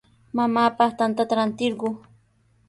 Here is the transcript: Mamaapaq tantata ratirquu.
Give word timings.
Mamaapaq 0.35 0.91
tantata 0.99 1.33
ratirquu. 1.39 1.87